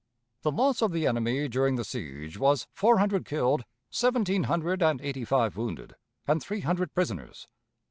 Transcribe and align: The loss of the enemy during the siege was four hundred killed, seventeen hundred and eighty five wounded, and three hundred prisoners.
The 0.41 0.49
loss 0.49 0.81
of 0.81 0.93
the 0.93 1.05
enemy 1.05 1.47
during 1.47 1.75
the 1.75 1.83
siege 1.83 2.35
was 2.39 2.65
four 2.73 2.97
hundred 2.97 3.23
killed, 3.23 3.65
seventeen 3.91 4.45
hundred 4.45 4.81
and 4.81 4.99
eighty 4.99 5.23
five 5.25 5.55
wounded, 5.55 5.93
and 6.25 6.41
three 6.41 6.61
hundred 6.61 6.95
prisoners. 6.95 7.47